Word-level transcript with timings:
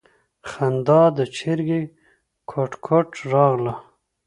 خندا 0.49 1.01
د 1.17 1.19
چرگې 1.35 1.81
کوټ 2.49 2.71
کوټ 2.85 3.09
راغله. 3.31 3.73